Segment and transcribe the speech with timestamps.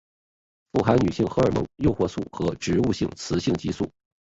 [0.71, 3.87] 富含女性荷尔蒙诱导素和植物性雌激素。